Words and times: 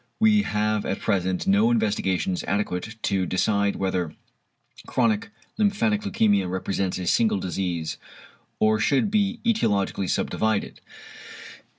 We 0.19 0.41
have 0.41 0.83
at 0.83 0.99
present 0.99 1.45
no 1.45 1.69
investigations 1.69 2.43
adequate 2.45 2.95
to 3.03 3.25
decide 3.27 3.75
whether 3.75 4.15
chronic 4.87 5.29
lymphatic 5.59 6.01
leukæmia 6.01 6.49
represents 6.49 6.97
a 6.97 7.05
single 7.05 7.37
disease, 7.37 7.99
or 8.59 8.79
should 8.79 9.11
be 9.11 9.39
etiologically 9.45 10.09
subdivided. 10.09 10.81